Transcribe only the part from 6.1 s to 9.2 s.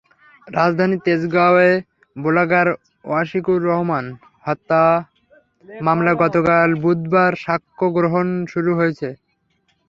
গতকাল বুধবার সাক্ষ্য গ্রহণ শুরু হয়েছে।